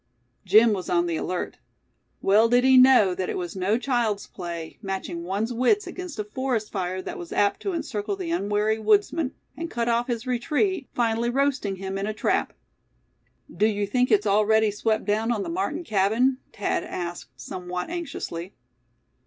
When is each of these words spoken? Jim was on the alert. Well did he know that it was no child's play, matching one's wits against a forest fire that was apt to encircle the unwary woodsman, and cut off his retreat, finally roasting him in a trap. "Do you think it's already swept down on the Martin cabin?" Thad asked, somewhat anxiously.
Jim 0.45 0.73
was 0.73 0.89
on 0.89 1.05
the 1.05 1.15
alert. 1.15 1.59
Well 2.23 2.49
did 2.49 2.63
he 2.63 2.75
know 2.75 3.13
that 3.13 3.29
it 3.29 3.37
was 3.37 3.55
no 3.55 3.77
child's 3.77 4.25
play, 4.25 4.79
matching 4.81 5.23
one's 5.25 5.53
wits 5.53 5.85
against 5.85 6.17
a 6.17 6.23
forest 6.23 6.71
fire 6.71 7.03
that 7.03 7.19
was 7.19 7.31
apt 7.31 7.59
to 7.59 7.73
encircle 7.73 8.15
the 8.15 8.31
unwary 8.31 8.79
woodsman, 8.79 9.35
and 9.55 9.69
cut 9.69 9.87
off 9.87 10.07
his 10.07 10.25
retreat, 10.25 10.89
finally 10.95 11.29
roasting 11.29 11.75
him 11.75 11.99
in 11.99 12.07
a 12.07 12.15
trap. 12.15 12.53
"Do 13.55 13.67
you 13.67 13.85
think 13.85 14.09
it's 14.09 14.25
already 14.25 14.71
swept 14.71 15.05
down 15.05 15.31
on 15.31 15.43
the 15.43 15.49
Martin 15.49 15.83
cabin?" 15.83 16.39
Thad 16.51 16.83
asked, 16.83 17.29
somewhat 17.39 17.91
anxiously. 17.91 18.55